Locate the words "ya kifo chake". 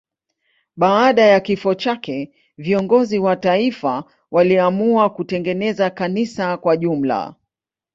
1.25-2.31